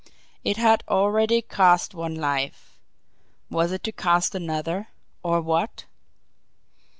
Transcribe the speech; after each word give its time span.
It 0.43 0.57
had 0.57 0.83
already 0.89 1.43
cost 1.43 1.93
one 1.93 2.15
life; 2.15 2.75
was 3.51 3.71
it 3.71 3.83
to 3.83 3.91
cost 3.91 4.33
another 4.33 4.87
or 5.21 5.41
what? 5.41 5.85